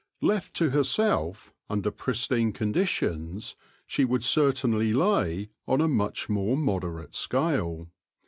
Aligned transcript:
Left 0.23 0.55
to 0.55 0.71
herself, 0.71 1.53
under 1.69 1.91
pristine 1.91 2.53
conditions, 2.53 3.55
she 3.85 4.03
would 4.03 4.23
certainly 4.23 4.93
lay 4.93 5.49
on 5.67 5.79
a 5.79 5.87
much 5.87 6.27
more 6.27 6.57
moderate 6.57 7.13
scale. 7.13 7.87